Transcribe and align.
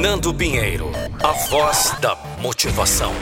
Nando 0.00 0.32
Pinheiro, 0.32 0.90
a 1.22 1.32
voz 1.48 1.94
da 2.00 2.16
motivação. 2.40 3.12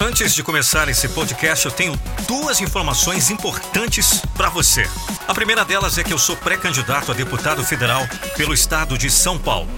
Antes 0.00 0.34
de 0.34 0.42
começar 0.42 0.88
esse 0.88 1.08
podcast, 1.08 1.64
eu 1.64 1.70
tenho 1.70 1.98
duas 2.26 2.60
informações 2.60 3.30
importantes 3.30 4.20
para 4.36 4.48
você. 4.48 4.88
A 5.26 5.32
primeira 5.32 5.64
delas 5.64 5.98
é 5.98 6.04
que 6.04 6.12
eu 6.12 6.18
sou 6.18 6.36
pré-candidato 6.36 7.12
a 7.12 7.14
deputado 7.14 7.64
federal 7.64 8.02
pelo 8.36 8.52
estado 8.52 8.98
de 8.98 9.08
São 9.08 9.38
Paulo. 9.38 9.68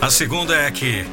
A 0.00 0.10
segunda 0.10 0.54
é 0.54 0.70
que 0.70 1.04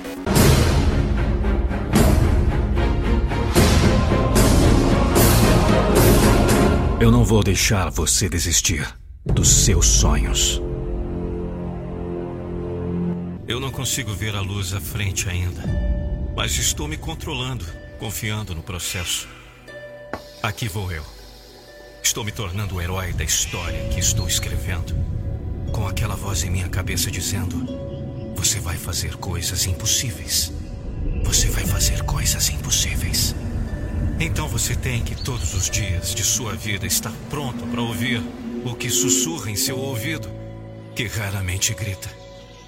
Eu 7.00 7.12
não 7.12 7.26
vou 7.26 7.44
deixar 7.44 7.90
você 7.90 8.30
desistir 8.30 8.88
dos 9.26 9.66
seus 9.66 9.86
sonhos. 9.86 10.62
Eu 13.54 13.60
não 13.60 13.70
consigo 13.70 14.12
ver 14.12 14.36
a 14.36 14.42
luz 14.42 14.74
à 14.74 14.82
frente 14.82 15.30
ainda, 15.30 15.62
mas 16.36 16.58
estou 16.58 16.88
me 16.88 16.98
controlando, 16.98 17.64
confiando 18.00 18.56
no 18.56 18.64
processo. 18.64 19.28
Aqui 20.42 20.68
vou 20.68 20.92
eu. 20.92 21.06
Estou 22.02 22.24
me 22.24 22.32
tornando 22.32 22.74
o 22.74 22.82
herói 22.82 23.14
da 23.14 23.24
história 23.24 23.90
que 23.90 24.00
estou 24.00 24.28
escrevendo, 24.28 24.96
com 25.72 25.88
aquela 25.88 26.16
voz 26.16 26.44
em 26.44 26.50
minha 26.50 26.68
cabeça 26.68 27.12
dizendo: 27.12 28.34
Você 28.36 28.60
vai 28.60 28.76
fazer 28.76 29.18
coisas 29.18 29.68
impossíveis. 29.68 30.52
Você 31.24 31.48
vai 31.50 31.64
fazer 31.64 32.02
coisas 32.06 32.50
impossíveis. 32.50 33.36
Então 34.20 34.48
você 34.48 34.76
tem 34.76 35.04
que 35.04 35.14
todos 35.14 35.54
os 35.54 35.70
dias 35.70 36.16
de 36.16 36.24
sua 36.24 36.56
vida 36.56 36.88
estar 36.88 37.14
pronto 37.30 37.68
para 37.68 37.84
ouvir 37.84 38.20
o 38.66 38.74
que 38.74 38.90
sussurra 38.90 39.52
em 39.52 39.56
seu 39.56 39.78
ouvido, 39.78 40.28
que 40.96 41.06
raramente 41.06 41.72
grita. 41.76 42.23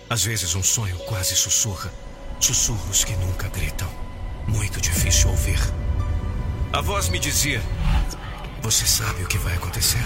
Às 0.07 0.23
vezes 0.23 0.53
um 0.53 0.61
sonho 0.61 0.97
quase 0.99 1.35
sussurra, 1.35 1.91
sussurros 2.39 3.03
que 3.03 3.15
nunca 3.15 3.49
gritam. 3.49 3.89
Muito 4.47 4.79
difícil 4.79 5.31
ouvir. 5.31 5.59
A 6.71 6.79
voz 6.79 7.09
me 7.09 7.17
dizia: 7.17 7.61
Você 8.61 8.85
sabe 8.85 9.23
o 9.23 9.27
que 9.27 9.39
vai 9.39 9.55
acontecer? 9.55 10.05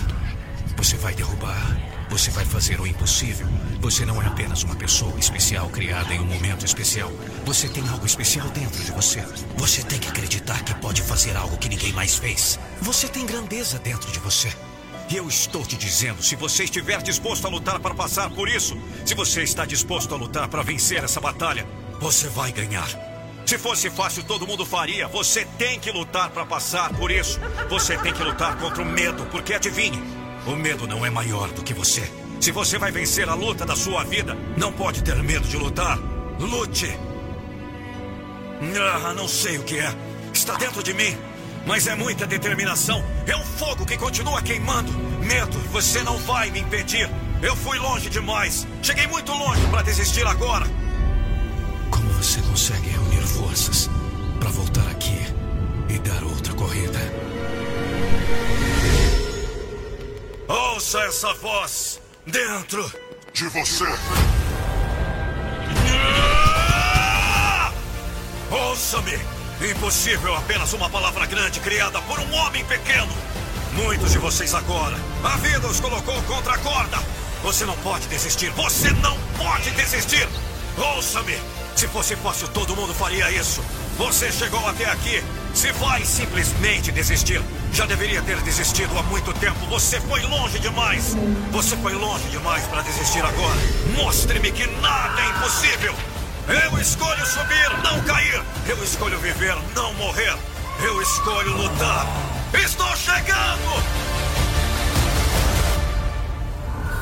Você 0.77 0.95
vai 0.95 1.13
derrubar. 1.13 1.77
Você 2.09 2.31
vai 2.31 2.45
fazer 2.45 2.79
o 2.79 2.87
impossível. 2.87 3.45
Você 3.81 4.05
não 4.05 4.21
é 4.21 4.25
apenas 4.25 4.63
uma 4.63 4.75
pessoa 4.75 5.19
especial 5.19 5.69
criada 5.69 6.13
em 6.13 6.19
um 6.19 6.25
momento 6.25 6.65
especial. 6.65 7.11
Você 7.45 7.67
tem 7.67 7.87
algo 7.89 8.05
especial 8.05 8.47
dentro 8.49 8.81
de 8.83 8.91
você. 8.91 9.21
Você 9.57 9.83
tem 9.83 9.99
que 9.99 10.07
acreditar 10.07 10.63
que 10.63 10.73
pode 10.75 11.01
fazer 11.03 11.35
algo 11.35 11.57
que 11.57 11.69
ninguém 11.69 11.91
mais 11.91 12.15
fez. 12.15 12.57
Você 12.81 13.07
tem 13.07 13.25
grandeza 13.25 13.77
dentro 13.77 14.09
de 14.11 14.19
você. 14.19 14.51
E 15.09 15.17
eu 15.17 15.27
estou 15.27 15.65
te 15.65 15.75
dizendo, 15.75 16.21
se 16.21 16.35
você 16.35 16.65
estiver 16.65 17.01
disposto 17.01 17.47
a 17.47 17.49
lutar 17.49 17.79
para 17.79 17.95
passar 17.95 18.29
por 18.29 18.47
isso, 18.47 18.77
se 19.03 19.15
você 19.15 19.41
está 19.41 19.65
disposto 19.65 20.13
a 20.13 20.17
lutar 20.17 20.47
para 20.47 20.61
vencer 20.61 21.03
essa 21.03 21.19
batalha, 21.19 21.67
você 21.99 22.27
vai 22.27 22.51
ganhar. 22.51 22.87
Se 23.43 23.57
fosse 23.57 23.89
fácil, 23.89 24.23
todo 24.23 24.45
mundo 24.45 24.63
faria. 24.63 25.07
Você 25.07 25.45
tem 25.57 25.79
que 25.79 25.91
lutar 25.91 26.29
para 26.29 26.45
passar 26.45 26.93
por 26.93 27.09
isso. 27.09 27.39
Você 27.67 27.97
tem 27.97 28.13
que 28.13 28.23
lutar 28.23 28.55
contra 28.59 28.83
o 28.83 28.85
medo, 28.85 29.25
porque 29.31 29.55
adivinhe, 29.55 29.99
o 30.45 30.55
medo 30.55 30.85
não 30.85 31.03
é 31.03 31.09
maior 31.09 31.49
do 31.49 31.63
que 31.63 31.73
você. 31.73 32.03
Se 32.39 32.51
você 32.51 32.77
vai 32.77 32.91
vencer 32.91 33.27
a 33.27 33.33
luta 33.33 33.65
da 33.65 33.75
sua 33.75 34.03
vida, 34.03 34.37
não 34.55 34.71
pode 34.71 35.03
ter 35.03 35.15
medo 35.23 35.47
de 35.47 35.57
lutar. 35.57 35.97
Lute. 36.39 36.95
Ah, 39.03 39.13
não 39.15 39.27
sei 39.27 39.57
o 39.57 39.63
que 39.63 39.79
é. 39.79 39.91
Está 40.31 40.53
dentro 40.53 40.83
de 40.83 40.93
mim. 40.93 41.17
Mas 41.69 41.85
é 41.85 41.93
muita 41.93 42.25
determinação. 42.25 43.05
É 43.27 43.35
um 43.35 43.45
fogo 43.45 43.85
que 43.85 43.95
continua 43.95 44.41
queimando. 44.41 44.91
Medo, 45.23 45.59
você 45.71 46.01
não 46.01 46.17
vai 46.17 46.49
me 46.49 46.61
impedir. 46.61 47.07
Eu 47.43 47.55
fui 47.55 47.77
longe 47.77 48.09
demais. 48.09 48.67
Cheguei 48.81 49.05
muito 49.05 49.31
longe 49.31 49.61
para 49.67 49.83
desistir 49.83 50.25
agora. 50.25 50.65
Como 51.91 52.09
você 52.13 52.41
consegue 52.41 52.89
reunir 52.89 53.21
forças 53.21 53.87
para 54.39 54.49
voltar 54.49 54.89
aqui 54.89 55.15
e 55.89 55.99
dar 55.99 56.23
outra 56.23 56.55
corrida? 56.55 56.99
Ouça 60.47 61.01
essa 61.01 61.35
voz 61.35 62.01
dentro 62.25 62.91
de 63.31 63.47
você. 63.47 63.85
Ah! 66.65 67.71
Ouça-me! 68.49 69.38
Impossível, 69.61 70.33
apenas 70.35 70.71
uma 70.71 70.89
palavra 70.89 71.25
grande 71.25 71.59
criada 71.59 72.01
por 72.03 72.17
um 72.17 72.33
homem 72.33 72.63
pequeno. 72.63 73.11
Muitos 73.73 74.13
de 74.13 74.17
vocês 74.17 74.53
agora, 74.53 74.95
a 75.21 75.35
vida 75.35 75.67
os 75.67 75.81
colocou 75.81 76.21
contra 76.23 76.53
a 76.53 76.57
corda. 76.59 76.97
Você 77.43 77.65
não 77.65 77.75
pode 77.77 78.07
desistir, 78.07 78.49
você 78.51 78.89
não 78.93 79.17
pode 79.37 79.69
desistir. 79.71 80.27
Ouça-me, 80.77 81.37
se 81.75 81.89
fosse 81.89 82.15
fácil, 82.15 82.47
todo 82.49 82.73
mundo 82.73 82.93
faria 82.93 83.29
isso. 83.31 83.61
Você 83.97 84.31
chegou 84.31 84.65
até 84.65 84.85
aqui. 84.85 85.21
Se 85.53 85.73
vai 85.73 86.05
simplesmente 86.05 86.89
desistir, 86.89 87.41
já 87.73 87.85
deveria 87.85 88.21
ter 88.21 88.39
desistido 88.41 88.97
há 88.97 89.03
muito 89.03 89.33
tempo. 89.33 89.59
Você 89.67 89.99
foi 90.01 90.21
longe 90.21 90.57
demais. 90.59 91.17
Você 91.51 91.75
foi 91.77 91.93
longe 91.95 92.23
demais 92.29 92.65
para 92.67 92.81
desistir 92.81 93.25
agora. 93.25 93.59
Mostre-me 93.97 94.53
que 94.53 94.67
nada 94.79 95.21
é 95.21 95.29
impossível. 95.29 95.95
Eu 96.49 96.79
escolho 96.79 97.23
subir, 97.27 97.69
não 97.83 98.01
cair. 98.05 98.43
Eu 98.67 98.83
escolho 98.83 99.19
viver, 99.19 99.55
não 99.75 99.93
morrer. 99.93 100.35
Eu 100.83 100.99
escolho 100.99 101.55
lutar. 101.55 102.07
Estou 102.53 102.95
chegando! 102.97 103.83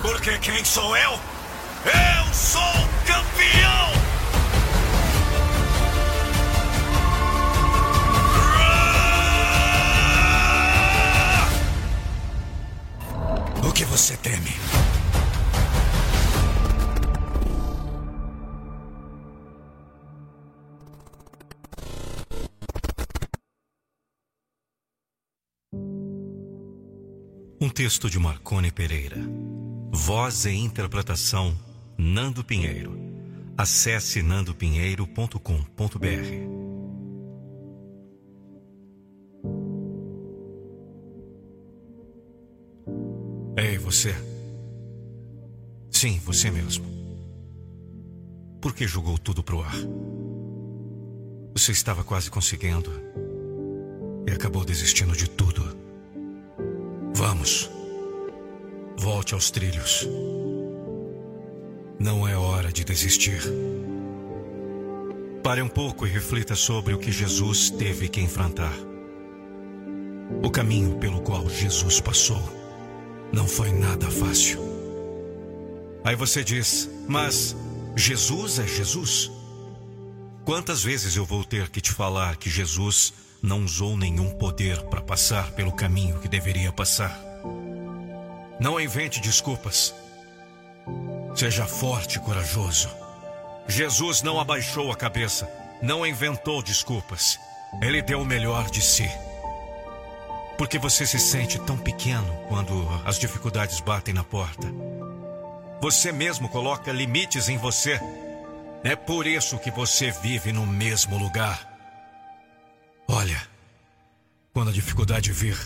Porque 0.02 0.38
quem 0.40 0.66
sou 0.66 0.98
eu? 0.98 1.12
Eu 1.86 2.34
sou 2.34 2.62
campeão! 3.06 3.92
O 13.64 13.72
que 13.72 13.86
você 13.86 14.18
teme? 14.18 14.54
Texto 27.78 28.10
de 28.10 28.18
Marcone 28.18 28.72
Pereira. 28.72 29.18
Voz 29.92 30.46
e 30.46 30.52
interpretação 30.52 31.56
Nando 31.96 32.44
Pinheiro. 32.44 33.00
Acesse 33.56 34.24
nandopinheiro.com.br. 34.24 35.38
Ei, 43.56 43.78
você. 43.78 44.16
Sim, 45.92 46.20
você 46.26 46.50
mesmo. 46.50 46.88
Por 48.60 48.74
que 48.74 48.88
jogou 48.88 49.20
tudo 49.20 49.44
pro 49.44 49.62
ar? 49.62 49.76
Você 51.54 51.74
estava 51.74 52.04
quase 52.04 52.32
conseguindo 52.32 52.92
e 54.28 54.32
acabou 54.32 54.66
desistindo 54.66 55.16
de 55.16 55.30
tudo. 55.30 55.77
Vamos. 57.18 57.68
Volte 58.96 59.34
aos 59.34 59.50
trilhos. 59.50 60.08
Não 62.00 62.28
é 62.28 62.38
hora 62.38 62.72
de 62.72 62.84
desistir. 62.84 63.42
Pare 65.42 65.60
um 65.64 65.68
pouco 65.68 66.06
e 66.06 66.12
reflita 66.12 66.54
sobre 66.54 66.94
o 66.94 67.00
que 67.00 67.12
Jesus 67.12 67.72
teve 67.72 68.08
que 68.08 68.22
enfrentar. 68.22 68.72
O 70.44 70.52
caminho 70.52 71.00
pelo 71.00 71.20
qual 71.22 71.50
Jesus 71.50 72.00
passou 72.00 72.40
não 73.34 73.48
foi 73.48 73.72
nada 73.72 74.12
fácil. 74.12 74.60
Aí 76.04 76.16
você 76.16 76.44
diz, 76.44 76.88
mas 77.08 77.56
Jesus 77.96 78.60
é 78.60 78.68
Jesus? 78.68 79.32
Quantas 80.46 80.84
vezes 80.84 81.16
eu 81.16 81.26
vou 81.26 81.44
ter 81.44 81.68
que 81.70 81.82
te 81.82 81.92
falar 81.92 82.38
que 82.38 82.48
Jesus 82.48 83.12
não 83.42 83.64
usou 83.64 83.96
nenhum 83.96 84.30
poder 84.32 84.82
para 84.84 85.02
passar 85.02 85.52
pelo 85.52 85.72
caminho 85.72 86.20
que 86.20 86.28
deveria 86.28 86.72
passar? 86.72 87.20
Não 88.60 88.80
invente 88.80 89.22
desculpas. 89.22 89.94
Seja 91.36 91.66
forte 91.66 92.18
e 92.18 92.20
corajoso. 92.20 92.90
Jesus 93.68 94.22
não 94.22 94.40
abaixou 94.40 94.92
a 94.92 94.96
cabeça, 94.96 95.48
não 95.82 96.06
inventou 96.06 96.64
desculpas. 96.64 97.40
Ele 97.82 98.02
deu 98.02 98.22
o 98.22 98.26
melhor 98.26 98.70
de 98.70 98.82
si. 98.82 99.08
Porque 100.58 100.80
você 100.80 101.06
se 101.06 101.20
sente 101.20 101.60
tão 101.60 101.78
pequeno 101.78 102.34
quando 102.48 102.74
as 103.06 103.20
dificuldades 103.20 103.80
batem 103.80 104.14
na 104.14 104.24
porta. 104.24 104.68
Você 105.80 106.12
mesmo 106.12 106.50
coloca 106.50 106.92
limites 106.92 107.50
em 107.50 107.58
você. 107.58 108.00
É 108.84 108.96
por 108.96 109.28
isso 109.28 109.60
que 109.60 109.70
você 109.70 110.10
vive 110.10 110.52
no 110.52 110.66
mesmo 110.66 111.18
lugar. 111.18 111.67
Olha, 113.08 113.42
quando 114.54 114.70
a 114.70 114.74
dificuldade 114.74 115.32
vir, 115.32 115.58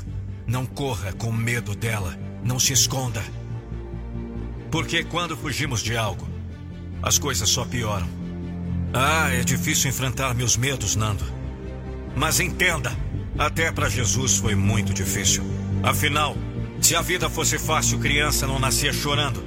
não 0.45 0.65
corra 0.65 1.11
com 1.13 1.31
medo 1.31 1.75
dela, 1.75 2.15
não 2.43 2.59
se 2.59 2.71
esconda. 2.71 3.23
Porque 4.69 5.03
quando 5.03 5.35
fugimos 5.35 5.81
de 5.81 5.97
algo, 5.97 6.27
as 7.01 7.17
coisas 7.17 7.49
só 7.49 7.65
pioram. 7.65 8.07
Ah, 8.93 9.29
é 9.31 9.43
difícil 9.43 9.89
enfrentar 9.89 10.35
meus 10.35 10.55
medos, 10.55 10.95
Nando. 10.95 11.25
Mas 12.15 12.39
entenda, 12.39 12.95
até 13.37 13.71
para 13.71 13.89
Jesus 13.89 14.37
foi 14.37 14.53
muito 14.53 14.93
difícil. 14.93 15.43
Afinal, 15.81 16.37
se 16.79 16.95
a 16.95 17.01
vida 17.01 17.29
fosse 17.29 17.57
fácil, 17.57 17.99
criança 17.99 18.45
não 18.45 18.59
nascia 18.59 18.93
chorando. 18.93 19.43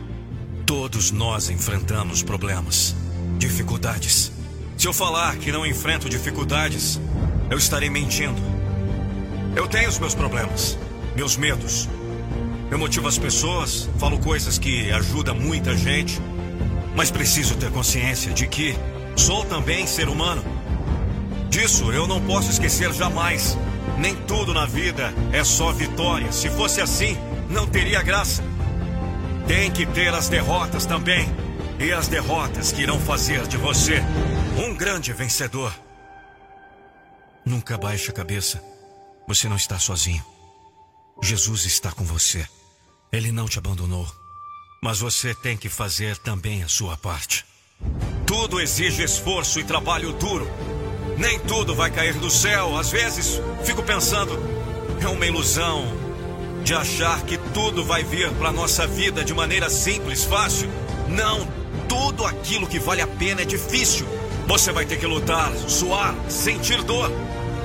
Todos 0.67 1.11
nós 1.11 1.49
enfrentamos 1.49 2.23
problemas, 2.23 2.97
dificuldades. 3.39 4.33
Se 4.77 4.89
eu 4.89 4.93
falar 4.93 5.37
que 5.37 5.53
não 5.53 5.65
enfrento 5.65 6.09
dificuldades, 6.09 6.99
eu 7.55 7.59
estarei 7.59 7.89
mentindo. 7.89 8.43
Eu 9.55 9.69
tenho 9.69 9.89
os 9.89 9.97
meus 10.01 10.13
problemas, 10.13 10.77
meus 11.15 11.37
medos. 11.37 11.89
Eu 12.69 12.77
motivo 12.77 13.07
as 13.07 13.17
pessoas, 13.17 13.89
falo 13.97 14.19
coisas 14.19 14.59
que 14.59 14.91
ajudam 14.91 15.37
muita 15.37 15.77
gente, 15.77 16.21
mas 16.97 17.13
preciso 17.13 17.55
ter 17.55 17.71
consciência 17.71 18.33
de 18.33 18.49
que 18.49 18.75
sou 19.15 19.45
também 19.45 19.87
ser 19.87 20.09
humano. 20.09 20.45
Disso 21.49 21.93
eu 21.93 22.09
não 22.09 22.21
posso 22.21 22.51
esquecer 22.51 22.93
jamais. 22.93 23.57
Nem 23.99 24.17
tudo 24.17 24.53
na 24.53 24.67
vida 24.67 25.15
é 25.33 25.45
só 25.45 25.71
vitória. 25.71 26.33
Se 26.33 26.51
fosse 26.51 26.81
assim, 26.81 27.17
não 27.49 27.69
teria 27.69 28.03
graça. 28.03 28.43
Tem 29.47 29.71
que 29.71 29.87
ter 29.87 30.13
as 30.13 30.29
derrotas 30.29 30.87
também. 30.87 31.29
E 31.79 31.93
as 31.93 32.09
derrotas 32.09 32.73
que 32.73 32.83
irão 32.83 32.99
fazer 32.99 33.47
de 33.47 33.57
você 33.57 34.03
um 34.59 34.75
grande 34.75 35.13
vencedor. 35.13 35.84
Nunca 37.45 37.77
baixe 37.77 38.11
a 38.11 38.15
cabeça. 38.15 38.63
Você 39.29 39.49
não 39.49 39.57
está 39.57 39.79
sozinho. 39.79 40.25
Jesus 41.23 41.65
está 41.67 41.93
com 41.93 42.05
você. 42.05 42.47
Ele 43.13 43.31
não 43.31 43.47
te 43.47 43.59
abandonou. 43.59 44.11
Mas 44.83 44.99
você 44.99 45.35
tem 45.35 45.57
que 45.57 45.69
fazer 45.69 46.17
também 46.19 46.63
a 46.63 46.69
sua 46.69 46.97
parte. 46.97 47.45
Tudo 48.27 48.61
exige 48.61 49.03
esforço 49.03 49.61
e 49.61 49.65
trabalho 49.65 50.13
duro. 50.13 50.49
Nem 51.19 51.39
tudo 51.41 51.75
vai 51.75 51.91
cair 51.91 52.15
do 52.15 52.31
céu. 52.31 52.77
Às 52.77 52.91
vezes, 52.91 53.41
fico 53.65 53.83
pensando, 53.83 54.39
é 55.01 55.09
uma 55.09 55.27
ilusão 55.27 55.85
de 56.65 56.75
achar 56.75 57.23
que 57.23 57.37
tudo 57.53 57.85
vai 57.85 58.03
vir 58.03 58.31
para 58.33 58.51
nossa 58.51 58.87
vida 58.87 59.23
de 59.23 59.35
maneira 59.35 59.69
simples, 59.69 60.25
fácil. 60.25 60.69
Não, 61.09 61.47
tudo 61.89 62.25
aquilo 62.25 62.67
que 62.67 62.79
vale 62.79 63.03
a 63.03 63.07
pena 63.07 63.43
é 63.43 63.45
difícil. 63.45 64.07
Você 64.47 64.73
vai 64.73 64.85
ter 64.85 64.99
que 64.99 65.07
lutar, 65.07 65.53
suar, 65.69 66.15
sentir 66.29 66.83
dor. 66.83 67.11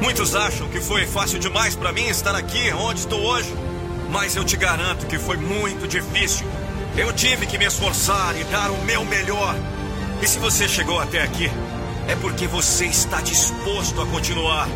Muitos 0.02 0.34
acham 0.34 0.68
que 0.70 0.80
foi 0.80 1.06
fácil 1.06 1.40
demais 1.40 1.76
para 1.76 1.92
mim 1.92 2.08
estar 2.08 2.34
aqui 2.34 2.72
onde 2.74 3.02
estou 3.02 3.22
hoje, 3.22 3.54
mas 4.10 4.36
eu 4.36 4.44
te 4.44 4.56
garanto 4.56 5.06
que 5.06 5.20
foi 5.20 5.38
muito 5.38 5.88
difícil. 5.88 6.48
Eu 6.96 7.12
tive 7.14 7.46
que 7.46 7.58
me 7.58 7.66
esforçar 7.66 8.36
e 8.40 8.44
dar 8.46 8.72
o 8.72 8.84
meu 8.86 9.04
melhor. 9.04 9.56
E 10.22 10.28
se 10.28 10.40
você 10.40 10.68
chegou 10.68 11.00
até 11.00 11.22
aqui, 11.22 11.52
é 12.08 12.16
porque 12.16 12.48
você 12.48 12.86
está 12.86 13.22
disposto 13.22 14.02
a 14.02 14.06
continuar, 14.08 14.68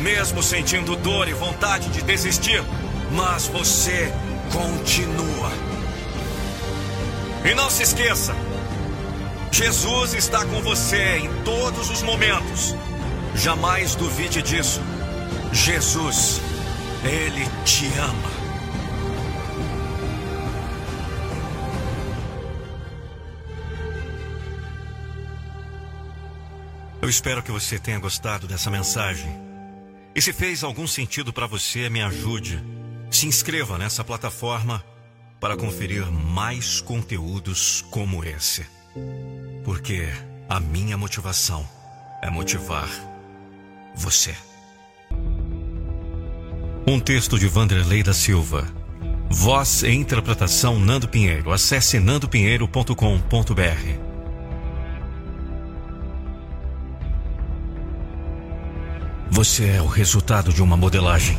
mesmo 0.00 0.42
sentindo 0.42 0.96
dor 0.96 1.28
e 1.28 1.32
vontade 1.32 1.88
de 1.90 2.00
desistir, 2.02 2.62
mas 3.10 3.46
você 3.48 4.12
continua. 4.52 5.52
E 7.44 7.54
não 7.54 7.68
se 7.68 7.82
esqueça, 7.82 8.34
Jesus 9.50 10.14
está 10.14 10.44
com 10.46 10.62
você 10.62 11.18
em 11.18 11.42
todos 11.44 11.90
os 11.90 12.02
momentos. 12.02 12.74
Jamais 13.34 13.94
duvide 13.94 14.42
disso. 14.42 14.80
Jesus, 15.52 16.40
Ele 17.04 17.44
te 17.64 17.86
ama. 17.98 18.42
Eu 27.00 27.08
espero 27.08 27.42
que 27.42 27.50
você 27.50 27.78
tenha 27.78 27.98
gostado 27.98 28.46
dessa 28.46 28.70
mensagem. 28.70 29.36
E 30.14 30.22
se 30.22 30.32
fez 30.32 30.62
algum 30.62 30.86
sentido 30.86 31.32
para 31.32 31.46
você, 31.46 31.88
me 31.90 32.00
ajude. 32.00 32.62
Se 33.10 33.26
inscreva 33.26 33.76
nessa 33.76 34.04
plataforma 34.04 34.84
para 35.40 35.56
conferir 35.56 36.06
mais 36.10 36.80
conteúdos 36.80 37.82
como 37.90 38.22
esse. 38.22 38.64
Porque 39.64 40.06
a 40.48 40.60
minha 40.60 40.96
motivação 40.96 41.68
é 42.22 42.30
motivar 42.30 42.88
você. 43.94 44.34
Um 46.86 46.98
texto 46.98 47.38
de 47.38 47.46
Vanderlei 47.46 48.02
da 48.02 48.12
Silva. 48.12 48.66
Voz 49.30 49.82
e 49.82 49.90
interpretação 49.90 50.78
Nando 50.78 51.08
Pinheiro. 51.08 51.52
Acesse 51.52 51.98
nandopinheiro.com.br. 51.98 52.92
Você 59.30 59.70
é 59.70 59.80
o 59.80 59.86
resultado 59.86 60.52
de 60.52 60.62
uma 60.62 60.76
modelagem. 60.76 61.38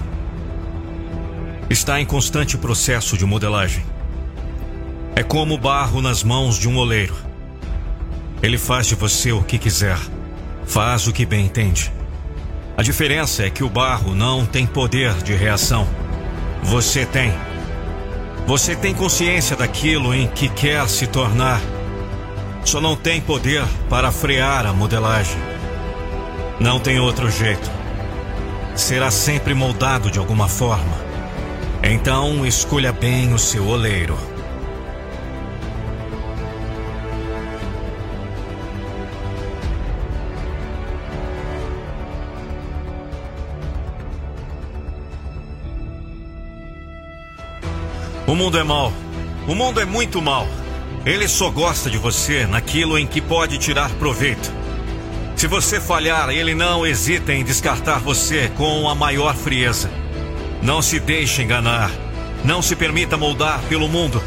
Está 1.70 2.02
em 2.02 2.06
constante 2.06 2.58
processo 2.58 3.18
de 3.18 3.26
modelagem. 3.26 3.86
É 5.16 5.22
como 5.22 5.58
barro 5.58 6.02
nas 6.02 6.24
mãos 6.24 6.58
de 6.58 6.68
um 6.68 6.78
oleiro. 6.78 7.16
Ele 8.42 8.58
faz 8.58 8.88
de 8.88 8.96
você 8.96 9.32
o 9.32 9.44
que 9.44 9.60
quiser, 9.60 9.98
faz 10.66 11.08
o 11.08 11.14
que 11.14 11.26
bem 11.26 11.46
entende. 11.46 11.92
A 12.75 12.81
diferença 12.81 13.44
é 13.44 13.50
que 13.50 13.64
o 13.64 13.70
barro 13.70 14.16
não 14.16 14.46
tem 14.46 14.66
poder 14.66 15.14
de 15.24 15.34
reação. 15.34 15.88
Você 16.64 17.06
tem. 17.06 17.34
Você 18.46 18.75
tem 18.75 18.94
consciência 18.94 19.56
daquilo 19.56 20.14
em 20.14 20.28
que 20.28 20.50
quer 20.50 20.88
se 20.90 21.08
tornar. 21.08 21.62
Só 22.66 22.81
não 22.81 22.96
tem 22.96 23.22
poder 23.22 23.64
para 23.90 24.12
frear 24.12 24.66
a 24.66 24.74
modelagem. 24.74 25.38
Não 26.60 26.80
tem 26.80 27.00
outro 27.00 27.30
jeito 27.30 27.84
será 28.76 29.12
sempre 29.12 29.54
moldado 29.54 30.10
de 30.10 30.19
alguma 30.19 30.48
forma. 30.48 31.04
Então 31.84 32.46
escolha 32.46 32.92
bem 32.92 33.34
o 33.34 33.40
seu 33.40 33.68
oleiro. 33.68 34.18
O 48.33 48.35
mundo 48.35 48.57
é 48.57 48.63
mau. 48.63 48.91
O 49.47 49.53
mundo 49.53 49.80
é 49.80 49.85
muito 49.85 50.19
mau. 50.19 50.47
Ele 51.06 51.27
só 51.27 51.51
gosta 51.51 51.88
de 51.88 52.00
você 52.00 52.47
naquilo 52.47 52.97
em 52.97 53.06
que 53.06 53.21
pode 53.21 53.59
tirar 53.59 53.91
proveito. 53.91 54.51
Se 55.35 55.45
você 55.45 55.80
falhar, 55.80 56.31
ele 56.31 56.56
não 56.56 56.83
hesita 56.83 57.31
em 57.31 57.44
descartar 57.44 57.99
você 57.99 58.52
com 58.57 58.90
a 58.90 58.95
maior 58.95 59.35
frieza. 59.35 59.87
Não 60.63 60.81
se 60.81 60.99
deixe 60.99 61.44
enganar. 61.44 61.92
Não 62.44 62.59
se 62.59 62.75
permita 62.75 63.18
moldar 63.18 63.61
pelo 63.69 63.87
mundo. 63.87 64.19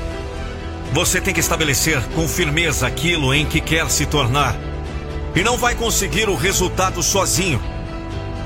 Você 0.92 1.20
tem 1.20 1.34
que 1.34 1.40
estabelecer 1.40 2.00
com 2.14 2.28
firmeza 2.28 2.86
aquilo 2.86 3.34
em 3.34 3.44
que 3.44 3.60
quer 3.60 3.90
se 3.90 4.06
tornar. 4.06 4.54
E 5.34 5.42
não 5.42 5.56
vai 5.56 5.75
conseguir 5.75 6.28
o 6.28 6.36
resultado 6.36 7.02
sozinho. 7.02 7.60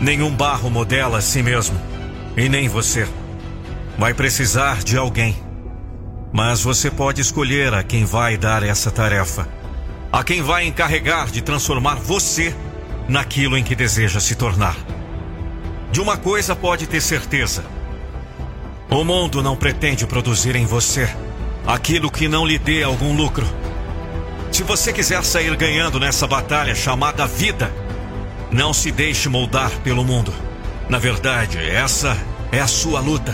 Nenhum 0.00 0.34
barro 0.34 0.70
modela 0.70 1.18
a 1.18 1.20
si 1.20 1.42
mesmo. 1.42 1.78
E 2.34 2.48
nem 2.48 2.66
você. 2.66 3.06
Vai 3.98 4.14
precisar 4.14 4.82
de 4.82 4.96
alguém. 4.96 5.49
Mas 6.32 6.62
você 6.62 6.90
pode 6.90 7.20
escolher 7.20 7.74
a 7.74 7.82
quem 7.82 8.04
vai 8.04 8.36
dar 8.36 8.62
essa 8.62 8.90
tarefa 8.90 9.60
a 10.12 10.24
quem 10.24 10.42
vai 10.42 10.66
encarregar 10.66 11.30
de 11.30 11.40
transformar 11.40 11.94
você 11.96 12.54
naquilo 13.08 13.56
em 13.56 13.62
que 13.62 13.74
deseja 13.74 14.18
se 14.18 14.34
tornar. 14.34 14.76
De 15.92 16.00
uma 16.00 16.16
coisa 16.16 16.56
pode 16.56 16.86
ter 16.86 17.00
certeza: 17.00 17.64
o 18.90 19.04
mundo 19.04 19.42
não 19.42 19.56
pretende 19.56 20.06
produzir 20.06 20.56
em 20.56 20.66
você 20.66 21.08
aquilo 21.66 22.10
que 22.10 22.26
não 22.26 22.46
lhe 22.46 22.58
dê 22.58 22.82
algum 22.82 23.14
lucro. 23.14 23.46
Se 24.50 24.64
você 24.64 24.92
quiser 24.92 25.22
sair 25.24 25.54
ganhando 25.56 26.00
nessa 26.00 26.26
batalha 26.26 26.74
chamada 26.74 27.26
vida, 27.26 27.72
não 28.50 28.72
se 28.72 28.90
deixe 28.90 29.28
moldar 29.28 29.70
pelo 29.84 30.04
mundo. 30.04 30.34
Na 30.88 30.98
verdade, 30.98 31.58
essa 31.58 32.16
é 32.50 32.58
a 32.58 32.66
sua 32.66 32.98
luta. 32.98 33.32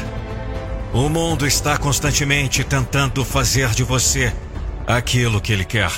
O 0.97 1.11
mundo 1.11 1.47
está 1.47 1.76
constantemente 1.76 2.65
tentando 2.65 3.23
fazer 3.23 3.69
de 3.69 3.83
você 3.83 4.33
aquilo 4.87 5.43
que 5.43 5.53
ele 5.53 5.62
quer. 5.67 5.91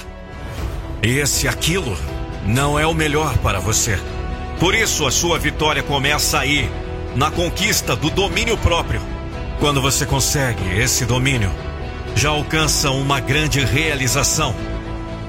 Esse 1.01 1.47
aquilo 1.47 1.97
não 2.45 2.77
é 2.77 2.85
o 2.85 2.93
melhor 2.93 3.39
para 3.39 3.61
você. 3.61 3.97
Por 4.59 4.75
isso 4.75 5.07
a 5.07 5.13
sua 5.13 5.39
vitória 5.39 5.85
começa 5.85 6.41
aí, 6.41 6.69
na 7.15 7.31
conquista 7.31 7.95
do 7.95 8.11
domínio 8.11 8.59
próprio. 8.59 9.01
Quando 9.61 9.81
você 9.81 10.05
consegue 10.05 10.69
esse 10.77 11.05
domínio, 11.05 11.53
já 12.17 12.31
alcança 12.31 12.91
uma 12.91 13.21
grande 13.21 13.61
realização. 13.65 14.53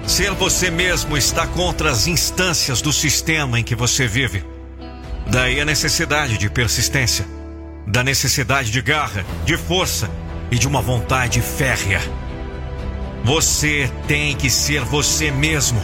Ser 0.03 0.31
você 0.31 0.71
mesmo 0.71 1.15
está 1.15 1.45
contra 1.45 1.91
as 1.91 2.07
instâncias 2.07 2.81
do 2.81 2.91
sistema 2.91 3.59
em 3.59 3.63
que 3.63 3.75
você 3.75 4.07
vive. 4.07 4.43
Daí 5.27 5.61
a 5.61 5.65
necessidade 5.65 6.39
de 6.39 6.49
persistência, 6.49 7.23
da 7.89 8.03
necessidade 8.03 8.69
de 8.69 8.81
garra, 8.83 9.25
de 9.45 9.57
força 9.57 10.09
e 10.51 10.59
de 10.59 10.67
uma 10.67 10.79
vontade 10.79 11.41
férrea. 11.41 11.99
Você 13.23 13.89
tem 14.07 14.35
que 14.35 14.49
ser 14.49 14.81
você 14.85 15.31
mesmo. 15.31 15.81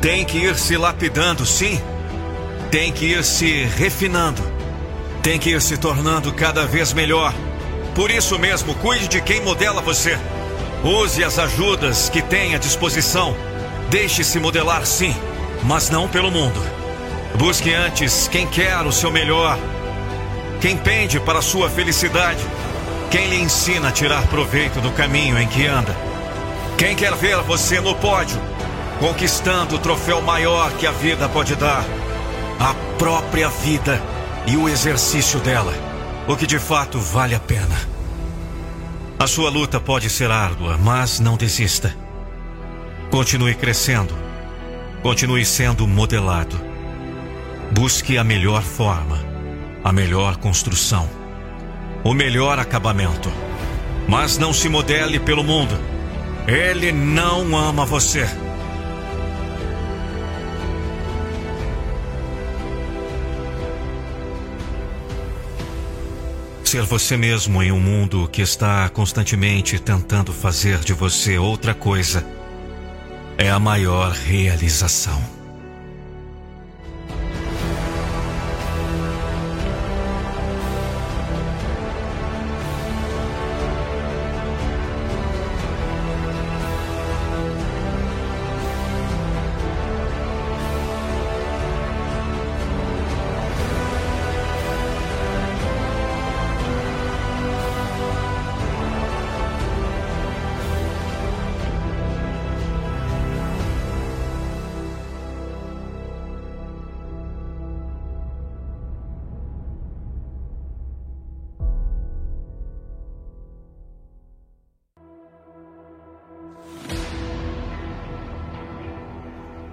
tem 0.00 0.24
que 0.24 0.38
ir 0.38 0.56
se 0.56 0.78
lapidando, 0.78 1.44
sim. 1.44 1.78
Tem 2.70 2.90
que 2.90 3.04
ir 3.04 3.22
se 3.22 3.64
refinando. 3.76 4.42
Tem 5.22 5.38
que 5.38 5.50
ir 5.50 5.60
se 5.60 5.76
tornando 5.76 6.32
cada 6.32 6.66
vez 6.66 6.94
melhor. 6.94 7.34
Por 7.94 8.10
isso 8.10 8.38
mesmo, 8.38 8.74
cuide 8.76 9.06
de 9.06 9.20
quem 9.20 9.42
modela 9.42 9.82
você. 9.82 10.18
Use 10.82 11.22
as 11.22 11.38
ajudas 11.38 12.08
que 12.08 12.22
tem 12.22 12.54
à 12.54 12.58
disposição. 12.58 13.36
Deixe-se 13.90 14.40
modelar, 14.40 14.86
sim, 14.86 15.14
mas 15.64 15.90
não 15.90 16.08
pelo 16.08 16.30
mundo. 16.30 16.60
Busque 17.36 17.74
antes 17.74 18.26
quem 18.26 18.46
quer 18.46 18.80
o 18.86 18.92
seu 18.92 19.10
melhor, 19.10 19.58
quem 20.60 20.76
pende 20.76 21.18
para 21.18 21.40
sua 21.40 21.70
felicidade, 21.70 22.44
quem 23.10 23.28
lhe 23.28 23.40
ensina 23.40 23.88
a 23.88 23.92
tirar 23.92 24.26
proveito 24.26 24.80
do 24.80 24.90
caminho 24.92 25.38
em 25.38 25.48
que 25.48 25.66
anda. 25.66 25.96
Quem 26.76 26.94
quer 26.94 27.14
ver 27.14 27.38
você 27.42 27.80
no 27.80 27.94
pódio, 27.94 28.40
conquistando 28.98 29.76
o 29.76 29.78
troféu 29.78 30.20
maior 30.20 30.70
que 30.72 30.86
a 30.86 30.92
vida 30.92 31.28
pode 31.28 31.54
dar, 31.56 31.84
a 32.58 32.74
própria 32.98 33.48
vida 33.48 34.00
e 34.46 34.56
o 34.56 34.68
exercício 34.68 35.40
dela, 35.40 35.72
o 36.28 36.36
que 36.36 36.46
de 36.46 36.58
fato 36.58 36.98
vale 36.98 37.34
a 37.34 37.40
pena. 37.40 37.76
A 39.18 39.26
sua 39.26 39.50
luta 39.50 39.80
pode 39.80 40.08
ser 40.08 40.30
árdua, 40.30 40.78
mas 40.78 41.20
não 41.20 41.36
desista. 41.36 41.94
Continue 43.10 43.54
crescendo. 43.54 44.14
Continue 45.02 45.44
sendo 45.44 45.86
modelado. 45.86 46.58
Busque 47.72 48.16
a 48.16 48.24
melhor 48.24 48.62
forma, 48.62 49.29
a 49.82 49.92
melhor 49.92 50.36
construção, 50.36 51.08
o 52.04 52.12
melhor 52.12 52.58
acabamento. 52.58 53.30
Mas 54.08 54.38
não 54.38 54.52
se 54.52 54.68
modele 54.68 55.18
pelo 55.18 55.44
mundo. 55.44 55.74
Ele 56.46 56.90
não 56.92 57.56
ama 57.56 57.84
você. 57.84 58.26
Ser 66.64 66.82
você 66.82 67.16
mesmo 67.16 67.60
em 67.62 67.72
um 67.72 67.80
mundo 67.80 68.28
que 68.30 68.42
está 68.42 68.88
constantemente 68.90 69.78
tentando 69.80 70.32
fazer 70.32 70.78
de 70.78 70.92
você 70.92 71.36
outra 71.36 71.74
coisa 71.74 72.24
é 73.36 73.50
a 73.50 73.58
maior 73.58 74.12
realização. 74.12 75.39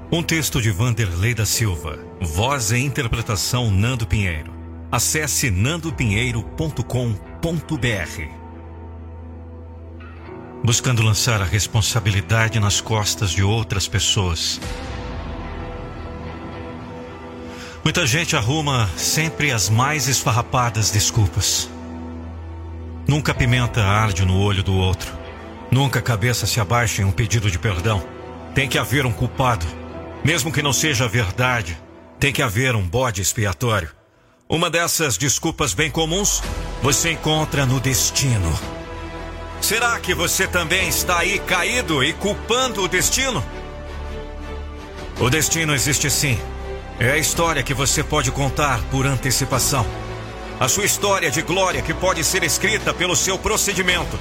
Um 0.10 0.24
texto 0.24 0.62
de 0.62 0.72
Vanderlei 0.72 1.34
da 1.34 1.46
Silva. 1.46 2.00
Voz 2.22 2.72
e 2.72 2.78
interpretação 2.78 3.70
Nando 3.70 4.08
Pinheiro. 4.08 4.54
Acesse 4.90 5.52
nandopinheiro.com.br. 5.52 6.84
Buscando 10.64 11.04
lançar 11.04 11.42
a 11.42 11.46
responsabilidade 11.46 12.58
nas 12.58 12.80
costas 12.80 13.32
de 13.32 13.44
outras 13.44 13.86
pessoas. 13.86 14.62
Muita 17.84 18.08
gente 18.08 18.38
arruma 18.38 18.90
sempre 18.96 19.52
as 19.52 19.70
mais 19.70 20.08
esfarrapadas 20.08 20.90
desculpas. 20.90 21.70
Nunca 23.06 23.34
pimenta 23.34 23.84
arde 23.84 24.24
no 24.24 24.40
olho 24.40 24.64
do 24.64 24.74
outro. 24.74 25.12
Nunca 25.70 26.00
a 26.00 26.02
cabeça 26.02 26.46
se 26.46 26.62
abaixa 26.62 27.02
em 27.02 27.06
um 27.06 27.12
pedido 27.12 27.52
de 27.52 27.60
perdão. 27.60 28.02
Tem 28.56 28.70
que 28.70 28.78
haver 28.78 29.06
um 29.06 29.12
culpado 29.12 29.68
mesmo 30.24 30.52
que 30.52 30.62
não 30.62 30.74
seja 30.74 31.08
verdade, 31.08 31.78
tem 32.20 32.34
que 32.34 32.42
haver 32.42 32.76
um 32.76 32.88
bode 32.88 33.22
expiatório. 33.22 33.90
Uma 34.50 34.70
dessas 34.70 35.18
desculpas 35.18 35.74
bem 35.74 35.92
comuns 35.92 36.42
você 36.82 37.12
encontra 37.12 37.66
no 37.66 37.80
destino. 37.80 38.58
Será 39.62 40.00
que 40.00 40.14
você 40.14 40.48
também 40.48 40.88
está 40.88 41.20
aí 41.20 41.40
caído 41.40 42.04
e 42.04 42.14
culpando 42.14 42.84
o 42.84 42.88
destino? 42.88 43.44
O 45.20 45.30
destino 45.30 45.74
existe 45.74 46.10
sim. 46.10 46.40
É 47.00 47.12
a 47.12 47.18
história 47.18 47.64
que 47.64 47.74
você 47.74 48.04
pode 48.04 48.32
contar 48.32 48.82
por 48.90 49.06
antecipação. 49.06 49.86
A 50.60 50.68
sua 50.68 50.86
história 50.86 51.30
de 51.30 51.42
glória 51.42 51.82
que 51.82 51.94
pode 51.94 52.24
ser 52.24 52.44
escrita 52.44 52.94
pelo 52.94 53.16
seu 53.16 53.38
procedimento, 53.38 54.18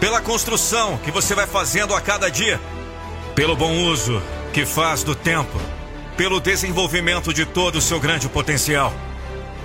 pela 0.00 0.20
construção 0.20 0.98
que 0.98 1.10
você 1.10 1.34
vai 1.34 1.46
fazendo 1.46 1.94
a 1.94 2.00
cada 2.00 2.30
dia, 2.30 2.60
pelo 3.34 3.56
bom 3.56 3.72
uso 3.84 4.22
que 4.52 4.66
faz 4.66 5.02
do 5.02 5.14
tempo, 5.14 5.58
pelo 6.14 6.38
desenvolvimento 6.38 7.32
de 7.32 7.46
todo 7.46 7.76
o 7.76 7.80
seu 7.80 7.98
grande 7.98 8.28
potencial, 8.28 8.92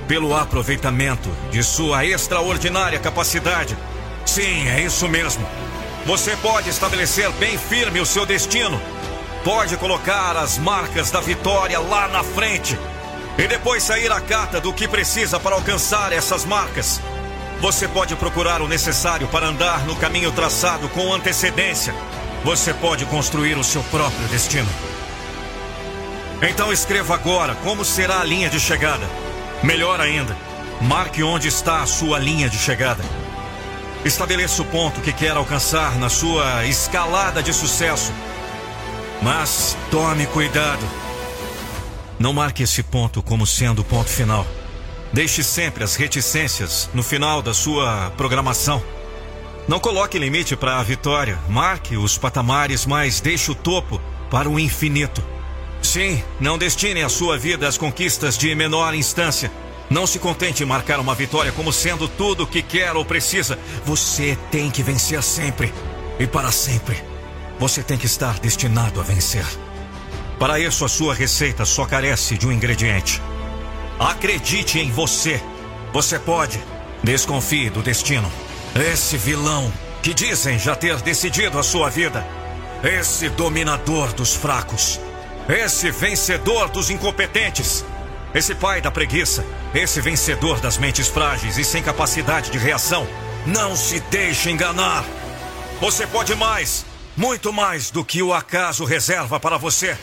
pelo 0.08 0.34
aproveitamento 0.34 1.30
de 1.52 1.62
sua 1.62 2.06
extraordinária 2.06 2.98
capacidade. 2.98 3.78
Sim, 4.26 4.66
é 4.70 4.82
isso 4.82 5.10
mesmo. 5.10 5.46
Você 6.06 6.38
pode 6.38 6.70
estabelecer 6.70 7.30
bem 7.34 7.58
firme 7.58 8.00
o 8.00 8.06
seu 8.06 8.26
destino, 8.26 8.82
pode 9.44 9.76
colocar 9.76 10.38
as 10.38 10.58
marcas 10.58 11.12
da 11.12 11.20
vitória 11.20 11.78
lá 11.80 12.08
na 12.08 12.24
frente 12.24 12.80
e 13.38 13.46
depois 13.46 13.84
sair 13.84 14.10
à 14.10 14.22
cata 14.22 14.62
do 14.62 14.72
que 14.72 14.88
precisa 14.88 15.38
para 15.38 15.56
alcançar 15.56 16.14
essas 16.14 16.46
marcas. 16.46 17.02
Você 17.60 17.90
pode 17.90 18.16
procurar 18.16 18.62
o 18.62 18.70
necessário 18.70 19.28
para 19.28 19.48
andar 19.48 19.86
no 19.86 19.98
caminho 19.98 20.32
traçado 20.32 20.88
com 20.90 21.14
antecedência 21.14 21.94
você 22.44 22.74
pode 22.74 23.06
construir 23.06 23.58
o 23.58 23.64
seu 23.64 23.84
próprio 23.84 24.28
destino. 24.28 24.70
Então 26.42 26.72
escreva 26.72 27.16
agora 27.16 27.56
como 27.56 27.84
será 27.84 28.22
a 28.22 28.24
linha 28.24 28.50
de 28.50 28.60
chegada. 28.60 29.08
Melhor 29.64 30.00
ainda, 30.00 30.38
marque 30.82 31.24
onde 31.24 31.48
está 31.48 31.82
a 31.82 31.88
sua 31.88 32.20
linha 32.20 32.50
de 32.50 32.58
chegada. 32.58 33.04
Estabeleça 34.06 34.62
o 34.62 34.66
ponto 34.66 35.02
que 35.02 35.12
quer 35.12 35.36
alcançar 35.36 35.98
na 35.98 36.10
sua 36.10 36.66
escalada 36.66 37.42
de 37.42 37.52
sucesso. 37.52 38.14
Mas 39.22 39.76
tome 39.90 40.28
cuidado. 40.28 40.88
Não 42.20 42.34
marque 42.34 42.64
esse 42.64 42.84
ponto 42.84 43.22
como 43.22 43.46
sendo 43.46 43.80
o 43.80 43.86
ponto 43.86 44.10
final. 44.10 44.46
Deixe 45.12 45.44
sempre 45.44 45.84
as 45.84 45.96
reticências 45.96 46.90
no 46.94 47.02
final 47.02 47.42
da 47.42 47.54
sua 47.54 48.12
programação. 48.16 48.82
Não 49.68 49.82
coloque 49.82 50.18
limite 50.18 50.56
para 50.56 50.80
a 50.80 50.84
vitória. 50.84 51.38
Marque 51.50 51.98
os 51.98 52.18
patamares, 52.18 52.86
mas 52.86 53.20
deixe 53.20 53.52
o 53.52 53.56
topo 53.56 54.02
para 54.32 54.50
o 54.50 54.58
infinito. 54.58 55.22
Sim, 55.82 56.24
não 56.40 56.58
destine 56.58 57.02
a 57.02 57.10
sua 57.10 57.38
vida 57.38 57.68
às 57.68 57.78
conquistas 57.78 58.38
de 58.38 58.56
menor 58.56 58.94
instância. 58.94 59.52
Não 59.90 60.08
se 60.08 60.20
contente 60.20 60.64
em 60.64 60.66
marcar 60.66 61.00
uma 61.00 61.14
vitória 61.14 61.52
como 61.52 61.74
sendo 61.74 62.08
tudo 62.08 62.44
o 62.44 62.48
que 62.48 62.62
quer 62.62 62.96
ou 62.96 63.04
precisa. 63.04 63.60
Você 63.86 64.38
tem 64.52 64.72
que 64.72 64.82
vencer 64.82 65.22
sempre. 65.22 65.74
E 66.18 66.26
para 66.26 66.52
sempre. 66.52 67.04
Você 67.60 67.84
tem 67.84 67.98
que 67.98 68.06
estar 68.06 68.40
destinado 68.40 69.02
a 69.02 69.04
vencer. 69.04 69.46
Para 70.40 70.60
isso, 70.60 70.86
a 70.86 70.90
sua 70.90 71.14
receita 71.14 71.66
só 71.66 71.86
carece 71.86 72.38
de 72.38 72.48
um 72.48 72.52
ingrediente. 72.52 73.22
Acredite 74.00 74.80
em 74.80 74.92
você. 74.92 75.42
Você 75.92 76.18
pode. 76.20 76.60
Desconfie 77.04 77.70
do 77.70 77.82
destino. 77.82 78.32
Esse 78.80 79.18
vilão 79.18 79.74
que 80.04 80.14
dizem 80.14 80.60
já 80.60 80.76
ter 80.76 80.98
decidido 81.02 81.58
a 81.58 81.64
sua 81.64 81.90
vida. 81.90 82.24
Esse 82.84 83.28
dominador 83.30 84.14
dos 84.14 84.36
fracos. 84.36 85.00
Esse 85.50 85.90
vencedor 85.90 86.70
dos 86.70 86.92
incompetentes. 86.92 87.84
Esse 88.36 88.54
pai 88.54 88.80
da 88.80 88.92
preguiça. 88.92 89.44
Esse 89.74 90.00
vencedor 90.00 90.60
das 90.60 90.78
mentes 90.78 91.08
frágeis 91.08 91.58
e 91.58 91.64
sem 91.64 91.82
capacidade 91.82 92.52
de 92.52 92.60
reação. 92.60 93.08
Não 93.48 93.76
se 93.76 94.00
deixe 94.12 94.52
enganar. 94.52 95.04
Você 95.82 96.06
pode 96.06 96.36
mais, 96.36 96.86
muito 97.16 97.52
mais 97.52 97.90
do 97.90 98.06
que 98.06 98.22
o 98.22 98.32
acaso 98.32 98.86
reserva 98.86 99.40
para 99.40 99.58
você. 99.58 99.98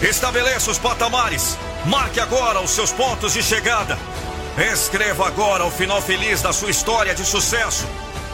Estabeleça 0.00 0.70
os 0.70 0.78
patamares. 0.78 1.58
Marque 1.86 2.20
agora 2.20 2.60
os 2.60 2.70
seus 2.70 2.92
pontos 2.92 3.32
de 3.32 3.42
chegada. 3.42 3.98
Escreva 4.58 5.26
agora 5.26 5.64
o 5.64 5.70
final 5.70 6.02
feliz 6.02 6.42
da 6.42 6.52
sua 6.52 6.70
história 6.70 7.14
de 7.14 7.24
sucesso. 7.24 7.86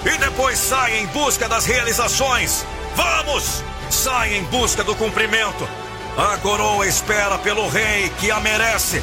E 0.04 0.16
depois 0.18 0.58
saia 0.58 0.98
em 0.98 1.06
busca 1.06 1.48
das 1.48 1.66
realizações. 1.66 2.64
Vamos! 2.94 3.62
Saia 3.90 4.36
em 4.36 4.44
busca 4.44 4.82
do 4.82 4.94
cumprimento. 4.94 5.68
A 6.16 6.36
coroa 6.38 6.86
espera 6.86 7.38
pelo 7.38 7.68
rei 7.68 8.08
que 8.18 8.30
a 8.30 8.40
merece. 8.40 9.02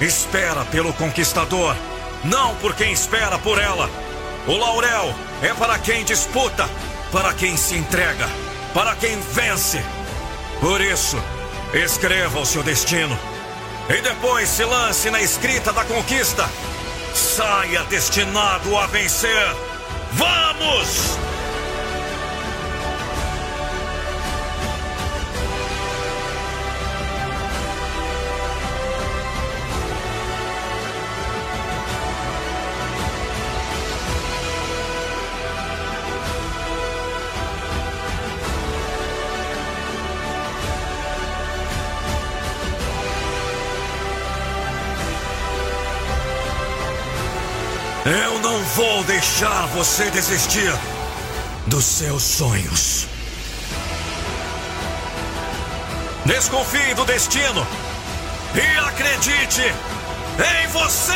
Espera 0.00 0.64
pelo 0.64 0.92
conquistador, 0.92 1.76
não 2.24 2.54
por 2.56 2.74
quem 2.74 2.92
espera 2.92 3.38
por 3.38 3.60
ela. 3.60 3.88
O 4.46 4.56
laurel 4.56 5.14
é 5.40 5.54
para 5.54 5.78
quem 5.78 6.04
disputa, 6.04 6.68
para 7.12 7.32
quem 7.32 7.56
se 7.56 7.76
entrega, 7.76 8.28
para 8.74 8.96
quem 8.96 9.20
vence. 9.20 9.80
Por 10.60 10.80
isso, 10.80 11.16
escreva 11.72 12.40
o 12.40 12.46
seu 12.46 12.62
destino. 12.62 13.16
E 13.88 14.00
depois 14.00 14.48
se 14.48 14.64
lance 14.64 15.10
na 15.10 15.20
escrita 15.20 15.72
da 15.72 15.84
conquista. 15.84 16.48
Saia 17.14 17.82
destinado 17.84 18.76
a 18.76 18.86
vencer. 18.86 19.56
Vamos! 20.12 21.31
Vou 48.74 49.04
deixar 49.04 49.66
você 49.66 50.10
desistir 50.10 50.72
dos 51.66 51.84
seus 51.84 52.22
sonhos. 52.22 53.06
Desconfie 56.24 56.94
do 56.94 57.04
destino 57.04 57.66
e 58.54 58.78
acredite 58.78 59.62
em 59.62 60.68
você! 60.68 61.12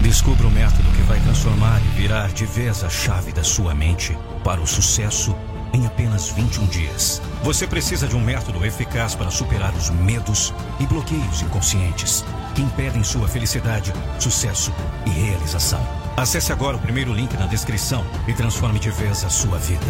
Descubra 0.00 0.46
o 0.46 0.50
método 0.50 0.88
que 0.92 1.02
vai 1.02 1.18
transformar 1.20 1.80
e 1.80 2.00
virar 2.00 2.28
de 2.28 2.46
vez 2.46 2.84
a 2.84 2.88
chave 2.88 3.32
da 3.32 3.42
sua 3.42 3.74
mente 3.74 4.16
para 4.44 4.60
o 4.60 4.66
sucesso 4.66 5.34
em 5.74 5.86
apenas 5.86 6.30
21 6.30 6.66
dias. 6.66 7.20
Você 7.42 7.66
precisa 7.66 8.06
de 8.06 8.14
um 8.16 8.20
método 8.20 8.64
eficaz 8.64 9.14
para 9.14 9.30
superar 9.30 9.74
os 9.74 9.90
medos 9.90 10.54
e 10.78 10.86
bloqueios 10.86 11.42
inconscientes 11.42 12.24
que 12.54 12.62
impedem 12.62 13.02
sua 13.02 13.26
felicidade, 13.26 13.92
sucesso 14.18 14.72
e 15.04 15.10
realização. 15.10 15.84
Acesse 16.16 16.52
agora 16.52 16.76
o 16.76 16.80
primeiro 16.80 17.12
link 17.12 17.36
na 17.36 17.46
descrição 17.46 18.06
e 18.28 18.32
transforme 18.32 18.78
de 18.78 18.90
vez 18.90 19.24
a 19.24 19.28
sua 19.28 19.58
vida. 19.58 19.84